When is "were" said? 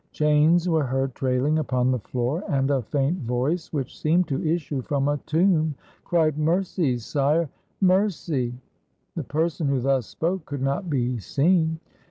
0.67-0.85